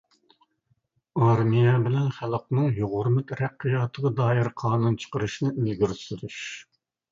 [1.25, 6.43] ئارمىيە بىلەن خەلقنىڭ يۇغۇرما تەرەققىياتىغا دائىر قانۇن چىقىرىشنى ئىلگىرى سۈرۈش.